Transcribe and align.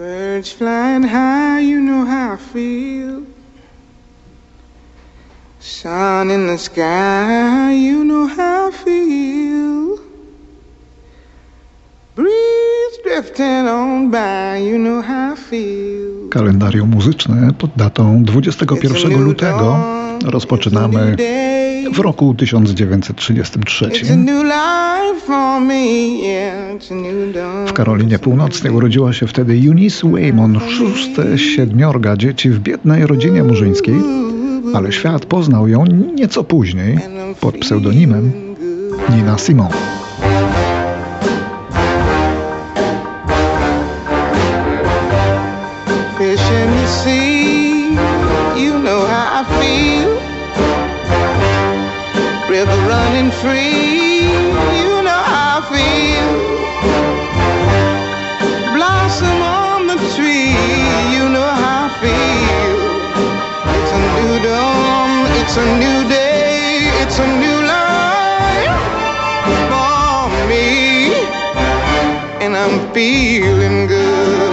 Birds 0.00 0.52
flying 0.52 1.02
high, 1.02 1.60
you 1.60 1.78
know 1.78 2.06
how 2.06 2.32
I 2.32 2.38
feel. 2.52 3.22
Sun 5.58 6.30
in 6.30 6.46
the 6.46 6.56
sky, 6.58 7.74
you 7.74 8.04
know 8.04 8.26
how 8.26 8.68
I 8.68 8.72
feel. 8.72 9.98
Breeze 12.16 12.96
drifting 13.04 13.68
on 13.68 14.10
by, 14.10 14.56
you 14.56 14.78
know 14.78 15.02
how 15.02 15.34
I 15.34 15.36
feel. 15.36 16.28
Kalendarium 16.30 16.88
muzyczne 16.88 17.52
pod 17.58 17.70
datą 17.76 18.24
21 18.24 19.24
lutego 19.24 19.78
rozpoczynamy 20.24 21.16
w 21.92 21.98
roku 21.98 22.34
1933. 22.34 23.86
It's 23.86 24.12
a 24.12 24.16
new 24.16 24.44
life 24.44 25.26
for 25.26 25.60
me, 25.60 26.18
yeah, 26.22 26.76
it's 26.76 26.92
a 26.92 26.94
new 26.94 27.34
dawn. 27.34 27.66
W 27.66 27.72
Karolinie 27.72 28.18
Północnej 28.18 28.72
urodziła 28.72 29.12
się 29.12 29.26
wtedy 29.26 29.52
Eunice 29.52 30.10
Waymon, 30.10 30.60
szóste 30.68 31.38
siedmiorga 31.38 32.16
dzieci 32.16 32.50
w 32.50 32.58
biednej 32.58 33.06
rodzinie 33.06 33.44
murzyńskiej, 33.44 33.94
ale 34.74 34.92
świat 34.92 35.26
poznał 35.26 35.68
ją 35.68 35.84
nieco 36.14 36.44
później 36.44 36.98
pod 37.40 37.58
pseudonimem 37.58 38.32
Nina 39.10 39.38
Simone. 39.38 40.09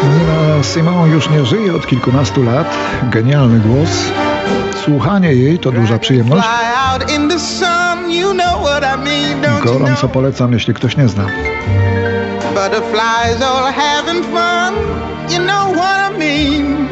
Nina 0.04 0.64
Simone 0.64 1.14
już 1.14 1.30
nie 1.30 1.46
żyje 1.46 1.76
od 1.76 1.88
kilkunastu 1.88 2.44
lat. 2.44 2.76
Genialny 3.04 3.60
głos. 3.60 3.90
Słuchanie 4.86 5.34
jej 5.34 5.60
to 5.60 5.72
duża 5.72 6.00
przyjemność. 6.00 6.48
Gorąco 9.64 10.10
polecam, 10.10 10.54
jeśli 10.54 10.74
ktoś 10.74 10.98
nie 10.98 11.08
zna. 11.08 11.26
Butterflies 12.54 13.42
all 13.42 13.72
having 13.74 14.24
fun, 14.26 14.74
you 15.30 15.40
know 15.40 15.74
what 15.76 16.12
I 16.12 16.18
mean. 16.20 16.88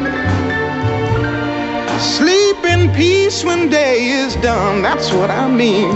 Sleep 1.98 2.64
in 2.74 2.90
peace 2.90 3.44
when 3.44 3.68
day 3.68 3.98
is 3.98 4.36
done, 4.36 4.82
that's 4.82 5.12
what 5.12 5.30
I 5.30 5.48
mean. 5.48 5.90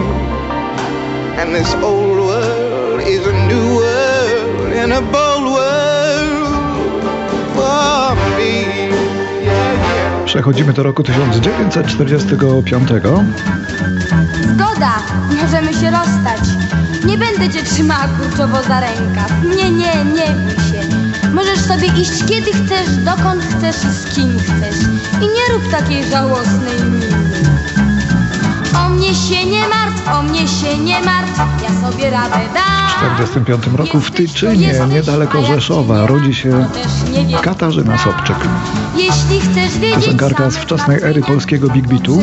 And 1.38 1.54
this 1.54 1.74
old 1.74 2.18
world 2.18 3.00
is 3.06 3.26
a 3.26 3.32
new 3.48 3.76
world 3.76 4.72
and 4.72 4.92
a 4.92 5.00
bold 5.00 5.30
Przechodzimy 10.31 10.73
do 10.73 10.83
roku 10.83 11.03
1945. 11.03 12.89
Zgoda, 14.55 14.92
możemy 15.42 15.75
się 15.75 15.91
rozstać. 15.91 16.41
Nie 17.05 17.19
będę 17.19 17.50
cię 17.50 17.62
trzymała 17.62 18.09
kurczowo 18.09 18.62
za 18.62 18.81
rękaw. 18.81 19.33
Nie, 19.56 19.70
nie, 19.70 20.05
nie 20.05 20.34
bój 20.34 20.55
się. 20.55 20.83
Możesz 21.34 21.61
sobie 21.61 21.86
iść 21.86 22.25
kiedy 22.28 22.53
chcesz, 22.53 22.97
dokąd 23.05 23.42
chcesz 23.45 23.77
i 23.77 23.92
z 23.95 24.14
kim 24.14 24.39
chcesz. 24.39 24.77
I 25.17 25.25
nie 25.25 25.55
rób 25.55 25.70
takiej 25.70 26.05
żałosnej 26.05 26.83
miny. 26.84 27.06
O 28.86 28.89
mnie 28.89 29.14
się 29.14 29.47
nie 29.47 29.69
martw, 29.69 30.08
o 30.14 30.23
mnie 30.23 30.48
się 30.48 30.79
nie 30.79 31.01
martw, 31.01 31.40
ja 31.63 31.90
sobie 31.90 32.11
radę 32.11 32.36
dam. 32.55 32.89
W 32.89 32.95
1945 32.95 33.79
roku 33.79 34.01
w 34.01 34.11
Tyczynie, 34.11 34.74
niedaleko 34.89 35.42
Rzeszowa, 35.42 36.07
rodzi 36.07 36.35
się. 36.35 36.67
Katarzyna 37.42 37.98
Sobczyk. 37.98 38.36
Jeśli 39.05 39.40
chcesz 39.40 39.78
wiedzieć, 39.78 39.94
Piosenkarka 40.05 40.50
z 40.50 40.56
wczesnej 40.56 41.02
ery 41.02 41.22
polskiego 41.22 41.68
Big 41.68 41.88
Beatu. 41.88 42.22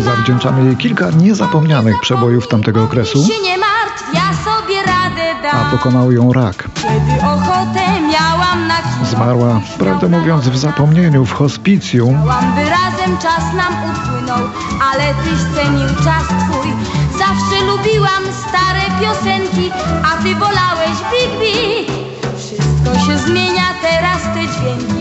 Zawdzięczamy 0.00 0.64
jej 0.64 0.76
kilka 0.76 1.10
niezapomnianych 1.10 2.00
przebojów 2.00 2.48
tamtego 2.48 2.84
okresu, 2.84 3.18
O 3.18 3.22
mnie 3.26 3.34
się 3.36 3.42
nie 3.42 3.58
martw, 3.58 4.04
ja 4.14 4.20
sobie 4.44 4.76
radę 4.82 5.42
dam. 5.42 5.66
a 5.66 5.70
pokonał 5.70 6.12
ją 6.12 6.32
rak. 6.32 6.68
Kiedy 6.74 7.20
ochotę 7.22 8.00
miałam 8.12 8.66
na 8.68 8.76
kino, 8.76 9.06
Zmarła, 9.10 9.60
prawdę 9.78 10.08
mówiąc, 10.08 10.48
w 10.48 10.56
zapomnieniu 10.56 11.24
w 11.24 11.32
hospicjum. 11.32 12.18
Razem 12.56 13.18
czas 13.18 13.44
nam 13.56 13.72
upłynął, 13.90 14.48
ale 14.92 15.04
tyś 15.14 15.40
cenił 15.64 15.88
czas 15.88 16.24
twój. 16.26 16.72
Zawsze 17.18 17.64
lubiłam 17.66 18.22
stare 18.48 18.82
piosenki, 19.00 19.70
a 20.04 20.22
ty 20.22 20.34
wolałeś 20.34 20.96
Big 21.10 21.30
Beat. 21.40 22.00
Wszystko 22.38 23.06
się 23.06 23.18
zmienia, 23.18 23.64
teraz 23.82 24.22
te 24.22 24.40
dźwięki, 24.40 24.99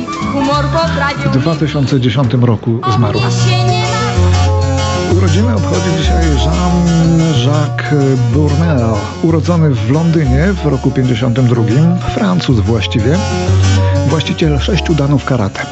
W 1.26 1.38
2010 1.38 2.34
roku 2.42 2.80
zmarła. 2.96 3.22
Urodziny 5.18 5.56
obchodzi 5.56 5.90
dzisiaj 5.98 6.24
Jean-Jacques 6.46 8.18
Bournel, 8.34 8.82
urodzony 9.24 9.70
w 9.70 9.92
Londynie 9.92 10.54
w 10.64 10.66
roku 10.66 10.92
52, 10.92 11.64
Francuz 12.16 12.60
właściwie, 12.60 13.18
właściciel 14.08 14.60
sześciu 14.60 14.96
danów 14.96 15.26
karate, 15.26 15.66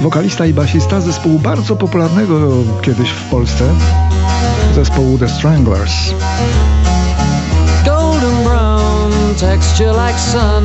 wokalista 0.00 0.46
i 0.46 0.54
basista 0.54 1.00
zespołu 1.00 1.38
bardzo 1.38 1.76
popularnego 1.76 2.50
kiedyś 2.82 3.10
w 3.10 3.30
Polsce, 3.30 3.64
zespołu 4.74 5.18
The 5.18 5.28
Stranglers. 5.28 6.14
golden 7.84 8.44
brown 8.44 9.12
texture 9.40 9.92
like 9.92 10.18
sun 10.18 10.64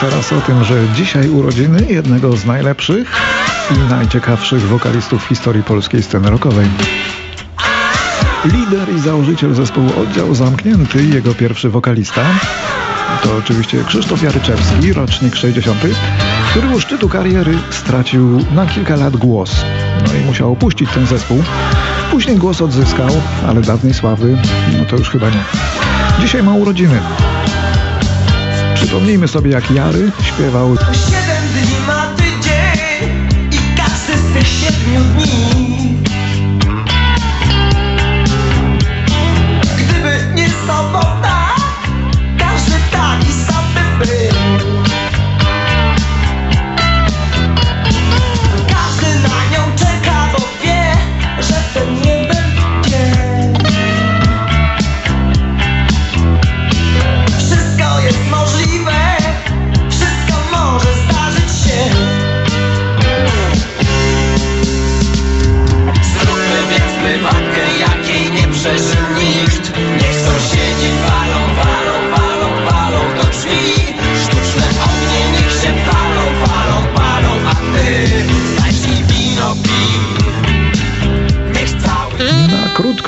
Teraz 0.00 0.32
o 0.32 0.40
tym, 0.40 0.64
że 0.64 0.74
dzisiaj 0.94 1.28
urodziny 1.28 1.86
jednego 1.88 2.36
z 2.36 2.46
najlepszych 2.46 3.12
i 3.70 3.90
najciekawszych 3.90 4.62
wokalistów 4.62 5.24
w 5.24 5.28
historii 5.28 5.62
polskiej 5.62 6.02
sceny 6.02 6.30
rockowej. 6.30 6.66
Lider 8.44 8.94
i 8.96 8.98
założyciel 8.98 9.54
zespołu 9.54 9.90
Oddział 10.02 10.34
Zamknięty, 10.34 11.04
jego 11.04 11.34
pierwszy 11.34 11.70
wokalista, 11.70 12.22
to 13.22 13.36
oczywiście 13.36 13.84
Krzysztof 13.84 14.22
Jaryczewski, 14.22 14.92
rocznik 14.92 15.36
60., 15.36 15.78
który 16.50 16.76
u 16.76 16.80
szczytu 16.80 17.08
kariery 17.08 17.58
stracił 17.70 18.44
na 18.54 18.66
kilka 18.66 18.96
lat 18.96 19.16
głos. 19.16 19.64
No 20.06 20.14
i 20.14 20.24
musiał 20.24 20.52
opuścić 20.52 20.90
ten 20.90 21.06
zespół. 21.06 21.42
Później 22.10 22.36
głos 22.36 22.62
odzyskał, 22.62 23.10
ale 23.48 23.60
dawnej 23.60 23.94
sławy, 23.94 24.38
no 24.78 24.84
to 24.84 24.96
już 24.96 25.10
chyba 25.10 25.30
nie. 25.30 25.44
Dzisiaj 26.20 26.42
ma 26.42 26.52
urodziny. 26.52 27.00
Przypomnijmy 28.84 29.28
sobie, 29.28 29.50
jak 29.50 29.70
Jary 29.70 30.10
śpiewał 30.22 30.76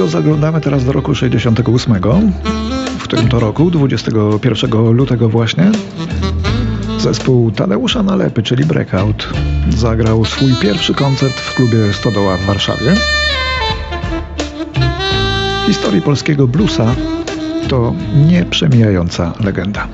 Zaglądamy 0.07 0.61
teraz 0.61 0.85
do 0.85 0.93
roku 0.93 1.15
68. 1.15 1.95
W 2.99 3.03
którym 3.03 3.29
to 3.29 3.41
roku, 3.41 3.71
21 3.71 4.71
lutego 4.93 5.29
właśnie, 5.29 5.71
zespół 6.99 7.51
Tadeusza 7.51 8.03
Nalepy, 8.03 8.43
czyli 8.43 8.65
Breakout, 8.65 9.29
zagrał 9.71 10.25
swój 10.25 10.55
pierwszy 10.63 10.95
koncert 10.95 11.35
w 11.35 11.55
klubie 11.55 11.93
Stodoła 11.93 12.37
w 12.37 12.47
Warszawie. 12.47 12.95
Historii 15.67 16.03
polskiego 16.03 16.49
bluesa 16.49 16.95
to 17.69 17.95
nieprzemijająca 18.27 19.33
legenda. 19.45 19.89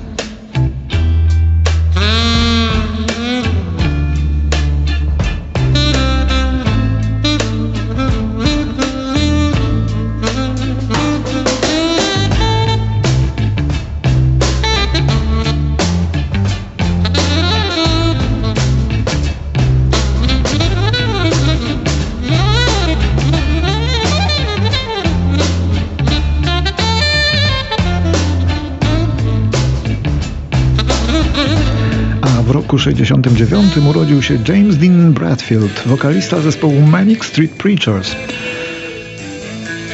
Roku 32.52 32.78
69 32.78 33.78
urodził 33.90 34.22
się 34.22 34.38
James 34.48 34.76
Dean 34.76 35.12
Bradfield, 35.12 35.82
wokalista 35.86 36.40
zespołu 36.40 36.80
Manic 36.80 37.24
Street 37.24 37.50
Preachers. 37.50 38.16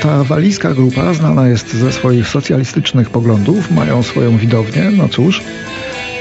Ta 0.02 0.24
walijska 0.24 0.74
grupa 0.74 1.14
znana 1.14 1.48
jest 1.48 1.74
ze 1.74 1.92
swoich 1.92 2.28
socjalistycznych 2.28 3.10
poglądów, 3.10 3.70
mają 3.70 4.02
swoją 4.02 4.38
widownię, 4.38 4.90
no 4.96 5.08
cóż. 5.08 5.42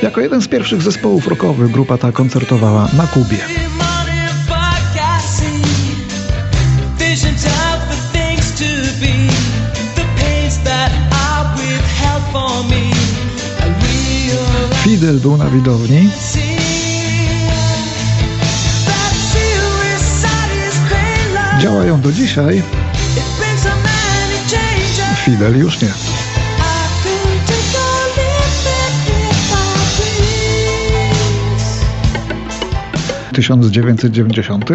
Jako 0.01 0.21
jeden 0.21 0.41
z 0.41 0.47
pierwszych 0.47 0.81
zespołów 0.81 1.27
rockowych 1.27 1.71
grupa 1.71 1.97
ta 1.97 2.11
koncertowała 2.11 2.87
na 2.97 3.07
Kubie. 3.07 3.76
Fidel 14.97 15.19
był 15.19 15.37
na 15.37 15.49
widowni, 15.49 16.09
działają 21.61 22.01
do 22.01 22.11
dzisiaj. 22.11 22.61
Fidel 25.25 25.59
już 25.59 25.81
nie. 25.81 25.87
I 25.87 25.91
can 27.03 27.39
take 27.47 27.77
or 27.77 28.07
leave 28.17 28.67
it 28.67 28.93
if 29.09 29.53
I 29.53 29.65
please. 33.29 33.35
1990. 33.35 34.69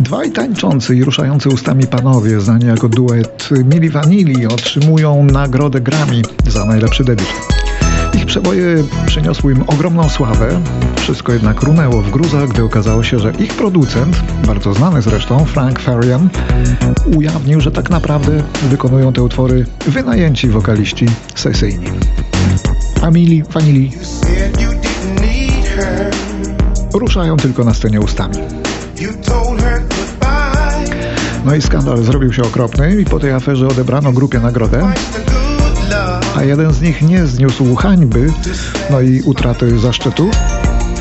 Dwaj 0.00 0.30
tańczący 0.30 0.96
i 0.96 1.04
ruszający 1.04 1.48
ustami 1.48 1.86
panowie, 1.86 2.40
znani 2.40 2.66
jako 2.66 2.88
duet 2.88 3.48
Mili 3.64 3.90
Vanilli, 3.90 4.46
otrzymują 4.46 5.24
nagrodę 5.24 5.80
Grammy 5.80 6.22
za 6.48 6.64
najlepszy 6.64 7.04
debiut. 7.04 7.55
Przeboje 8.36 8.84
przyniosły 9.06 9.52
im 9.52 9.64
ogromną 9.66 10.08
sławę, 10.08 10.60
wszystko 10.96 11.32
jednak 11.32 11.62
runęło 11.62 12.02
w 12.02 12.10
gruzach, 12.10 12.48
gdy 12.48 12.64
okazało 12.64 13.02
się, 13.02 13.18
że 13.18 13.32
ich 13.38 13.54
producent, 13.54 14.16
bardzo 14.46 14.74
znany 14.74 15.02
zresztą, 15.02 15.44
Frank 15.44 15.80
Farian, 15.80 16.28
ujawnił, 17.16 17.60
że 17.60 17.70
tak 17.70 17.90
naprawdę 17.90 18.42
wykonują 18.70 19.12
te 19.12 19.22
utwory 19.22 19.66
wynajęci 19.86 20.48
wokaliści 20.48 21.06
sesyjni. 21.34 21.86
A 23.02 23.10
Mili 23.10 23.42
Vanilli 23.42 23.92
Said 23.92 24.60
you 24.60 24.68
didn't 24.68 25.20
need 25.20 25.66
her. 25.66 26.10
ruszają 26.94 27.36
tylko 27.36 27.64
na 27.64 27.74
scenie 27.74 28.00
ustami. 28.00 28.36
No 31.44 31.54
i 31.54 31.62
skandal 31.62 32.02
zrobił 32.02 32.32
się 32.32 32.42
okropny 32.42 33.00
i 33.00 33.04
po 33.04 33.18
tej 33.18 33.32
aferze 33.32 33.68
odebrano 33.68 34.12
grupie 34.12 34.40
nagrodę, 34.40 34.92
A 36.36 36.42
jeden 36.42 36.72
z 36.72 36.80
nich 36.80 37.02
nie 37.02 37.26
zniósł 37.26 37.74
hańby, 37.74 38.32
no 38.90 39.00
i 39.00 39.22
utraty 39.22 39.78
zaszczytu, 39.78 40.30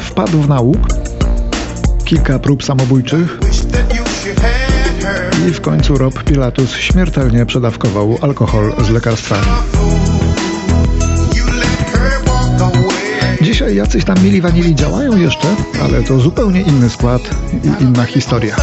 wpadł 0.01 0.41
w 0.41 0.49
nałóg, 0.49 0.77
kilka 2.05 2.39
prób 2.39 2.63
samobójczych 2.63 3.39
i 5.47 5.51
w 5.51 5.61
końcu 5.61 5.97
Rob 5.97 6.23
Pilatus 6.23 6.71
śmiertelnie 6.75 7.45
przedawkował 7.45 8.17
alkohol 8.21 8.73
z 8.83 8.89
lekarstwami. 8.89 9.47
Dzisiaj 13.41 13.75
jacyś 13.75 14.05
tam 14.05 14.23
mili 14.23 14.41
wanili 14.41 14.75
działają 14.75 15.17
jeszcze, 15.17 15.47
ale 15.83 16.03
to 16.03 16.19
zupełnie 16.19 16.61
inny 16.61 16.89
skład 16.89 17.21
i 17.63 17.83
inna 17.83 18.05
historia. 18.05 18.55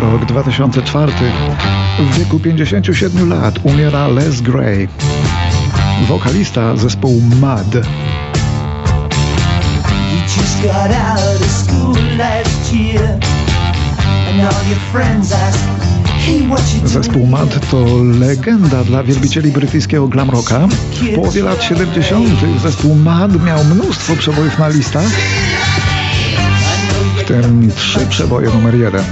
Rok 0.00 0.24
2004. 0.24 1.12
W 1.98 2.18
wieku 2.18 2.40
57 2.40 3.28
lat 3.28 3.58
umiera 3.62 4.08
Les 4.08 4.40
Gray, 4.40 4.88
wokalista 6.08 6.76
zespołu 6.76 7.20
MAD. 7.40 7.76
Zespół 16.84 17.26
MAD 17.26 17.70
to 17.70 17.84
legenda 18.18 18.84
dla 18.84 19.02
wielbicieli 19.02 19.52
brytyjskiego 19.52 20.08
glam 20.08 20.30
rocka. 20.30 20.68
W 21.12 21.14
połowie 21.14 21.42
lat 21.42 21.62
70. 21.62 22.28
zespół 22.62 22.94
MAD 22.94 23.44
miał 23.44 23.64
mnóstwo 23.64 24.16
przebojów 24.16 24.58
na 24.58 24.68
listach, 24.68 25.08
w 27.16 27.24
tym 27.24 27.70
trzy 27.76 28.06
przeboje 28.06 28.50
numer 28.50 28.74
jeden. 28.74 29.04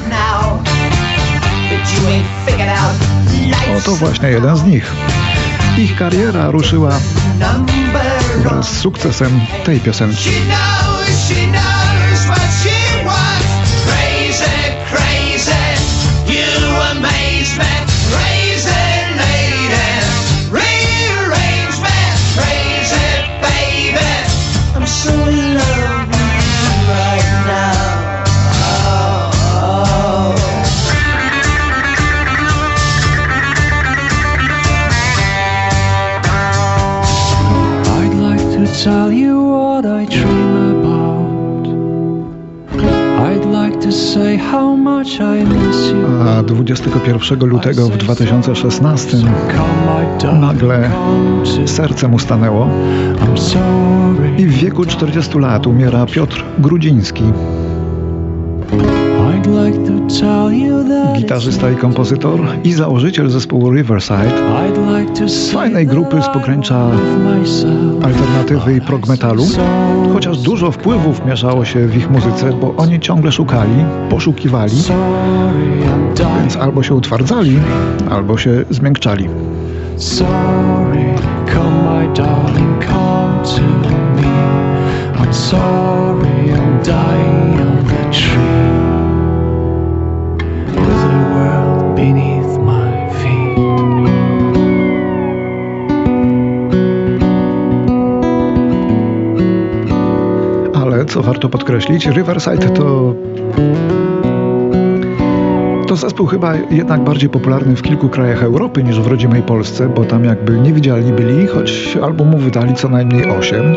Oto 3.79 3.97
właśnie 3.97 4.29
jeden 4.29 4.57
z 4.57 4.65
nich. 4.65 4.93
Ich 5.79 5.97
kariera 5.97 6.51
ruszyła 6.51 6.91
wraz 8.37 8.69
z 8.69 8.79
sukcesem 8.79 9.41
tej 9.65 9.81
piosenki. 9.81 10.31
21 46.63 47.49
lutego 47.49 47.89
w 47.89 47.97
2016 47.97 49.11
Come, 49.11 49.27
my 49.87 50.19
darling, 50.19 50.41
nagle 50.41 50.91
serce 51.67 52.09
mu 52.09 52.19
stanęło 52.19 52.69
i 54.39 54.47
w 54.47 54.53
wieku 54.53 54.85
40 54.85 55.39
lat 55.39 55.67
umiera 55.67 56.07
Piotr 56.07 56.45
Grudziński, 56.59 57.25
gitarzysta 61.17 61.71
i 61.71 61.77
kompozytor 61.77 62.41
i 62.65 62.73
założyciel 62.73 63.31
zespołu 63.31 63.71
Riverside, 63.71 64.33
fajnej 65.53 65.87
grupy 65.87 66.23
z 66.23 66.29
pogranicza 66.29 66.91
alternatywy 68.05 68.75
i 68.77 68.81
prog 68.81 69.09
metalu, 69.09 69.45
chociaż 70.13 70.39
dużo 70.39 70.71
wpływów 70.71 71.27
mieszało 71.27 71.65
się 71.65 71.87
w 71.87 71.97
ich 71.97 72.11
muzyce, 72.11 72.53
bo 72.61 72.75
oni 72.77 73.01
ciągle 73.01 73.33
szukali, 73.33 73.85
poszukiwali. 74.11 74.77
Więc 76.25 76.57
albo 76.57 76.83
się 76.83 76.95
utwardzali, 76.95 77.61
albo 78.11 78.39
się 78.39 78.65
zmiękczali. 78.71 79.29
Sorry, 79.97 81.15
Come, 81.53 81.85
my 81.85 82.15
darling, 82.15 82.81
come 82.87 83.43
to 83.45 83.63
me. 84.17 84.33
I'm 85.21 85.33
sorry 85.33 86.53
I'm 86.53 86.83
dying 86.83 87.61
on 87.61 87.85
the 87.85 88.03
tree. 88.11 88.73
With 90.75 91.03
the 91.05 91.19
world 91.35 91.97
beneath 91.97 92.59
my 92.59 93.11
feet. 93.19 93.59
Ale 100.75 101.05
co 101.05 101.23
warto 101.23 101.49
podkreślić, 101.49 102.07
Riverside 102.07 102.71
to. 102.71 103.15
To 105.93 105.97
zespół 105.97 106.27
chyba 106.27 106.55
jednak 106.71 107.05
bardziej 107.05 107.29
popularny 107.29 107.77
w 107.77 107.83
kilku 107.83 108.09
krajach 108.09 108.43
Europy 108.43 108.85
niż 108.85 109.01
w 109.01 109.07
rodzimej 109.07 109.43
Polsce, 109.43 109.89
bo 109.89 110.05
tam 110.05 110.25
jakby 110.25 110.61
niewidzialni 110.61 111.13
byli, 111.13 111.47
choć 111.47 111.99
albumów 112.03 112.43
wydali 112.43 112.75
co 112.75 112.89
najmniej 112.89 113.31
8. 113.31 113.75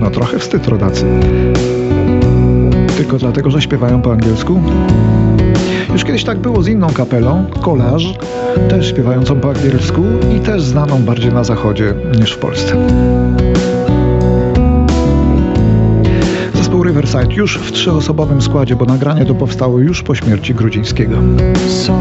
No 0.00 0.10
trochę 0.10 0.38
wstyd 0.38 0.68
rodacy. 0.68 1.06
Tylko 2.96 3.18
dlatego, 3.18 3.50
że 3.50 3.62
śpiewają 3.62 4.02
po 4.02 4.12
angielsku? 4.12 4.60
Już 5.92 6.04
kiedyś 6.04 6.24
tak 6.24 6.38
było 6.38 6.62
z 6.62 6.68
inną 6.68 6.86
kapelą, 6.86 7.44
Collage, 7.62 8.06
też 8.68 8.90
śpiewającą 8.90 9.40
po 9.40 9.48
angielsku 9.48 10.02
i 10.36 10.40
też 10.40 10.62
znaną 10.62 11.02
bardziej 11.02 11.32
na 11.32 11.44
zachodzie 11.44 11.94
niż 12.18 12.32
w 12.32 12.38
Polsce. 12.38 12.76
Riverside 16.92 17.34
już 17.34 17.58
w 17.58 17.72
trzyosobowym 17.72 18.42
składzie, 18.42 18.76
bo 18.76 18.84
nagranie 18.84 19.24
to 19.24 19.34
powstało 19.34 19.78
już 19.78 20.02
po 20.02 20.14
śmierci 20.14 20.54
Grudzińskiego. 20.54 21.16
So 21.68 21.98